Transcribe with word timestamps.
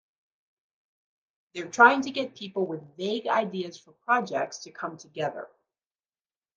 They're 1.53 1.69
trying 1.69 2.01
to 2.01 2.09
get 2.09 2.33
people 2.33 2.65
with 2.65 2.97
vague 2.97 3.27
ideas 3.27 3.77
for 3.79 3.91
projects 3.91 4.57
to 4.63 4.71
come 4.71 4.97
together. 4.97 5.47